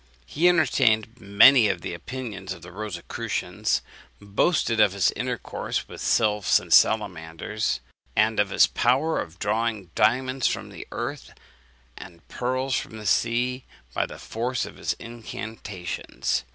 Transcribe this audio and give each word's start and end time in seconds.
He 0.25 0.49
entertained 0.49 1.19
many 1.21 1.67
of 1.67 1.81
the 1.81 1.93
opinions 1.93 2.53
of 2.53 2.63
the 2.63 2.71
Rosicrucians; 2.71 3.83
boasted 4.19 4.79
of 4.79 4.93
his 4.93 5.11
intercourse 5.11 5.87
with 5.87 6.01
sylphs 6.01 6.59
and 6.59 6.73
salamanders; 6.73 7.81
and 8.15 8.39
of 8.39 8.49
his 8.49 8.65
power 8.65 9.21
of 9.21 9.37
drawing 9.37 9.91
diamonds 9.93 10.47
from 10.47 10.69
the 10.69 10.87
earth, 10.91 11.35
and 11.95 12.27
pearls 12.29 12.73
from 12.73 12.97
the 12.97 13.05
sea, 13.05 13.65
by 13.93 14.07
the 14.07 14.17
force 14.17 14.65
of 14.65 14.77
his 14.77 14.93
incantations. 14.93 16.45